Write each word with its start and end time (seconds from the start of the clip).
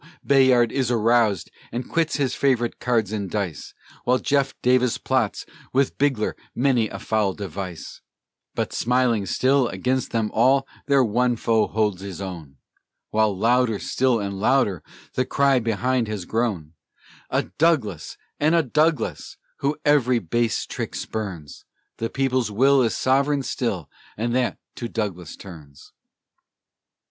Bayard 0.25 0.71
is 0.71 0.89
aroused, 0.89 1.51
and 1.71 1.87
quits 1.87 2.15
his 2.15 2.33
favorite 2.33 2.79
cards 2.79 3.11
and 3.11 3.29
dice, 3.29 3.75
While 4.03 4.17
Jeff 4.17 4.59
Davis 4.63 4.97
plots 4.97 5.45
with 5.73 5.99
Bigler 5.99 6.33
full 6.33 6.43
many 6.55 6.89
a 6.89 6.97
foul 6.97 7.33
device; 7.35 8.01
But, 8.55 8.73
smiling 8.73 9.27
still, 9.27 9.67
against 9.67 10.09
them 10.09 10.31
all 10.33 10.67
their 10.87 11.03
One 11.03 11.35
Foe 11.35 11.67
holds 11.67 12.01
his 12.01 12.19
own, 12.19 12.57
While 13.11 13.37
louder 13.37 13.77
still 13.77 14.19
and 14.19 14.39
louder, 14.39 14.81
the 15.13 15.23
cry 15.23 15.59
behind 15.59 16.07
has 16.07 16.25
grown 16.25 16.73
"A 17.29 17.43
Douglas 17.59 18.17
and 18.39 18.55
a 18.55 18.63
Douglas, 18.63 19.37
Who 19.57 19.77
every 19.85 20.17
base 20.17 20.65
trick 20.65 20.95
spurns; 20.95 21.63
The 21.97 22.09
people's 22.09 22.49
will 22.49 22.81
is 22.81 22.97
sovereign 22.97 23.43
still, 23.43 23.87
And 24.17 24.33
that 24.35 24.57
to 24.77 24.87
Douglas 24.89 25.35
turns." 25.35 25.91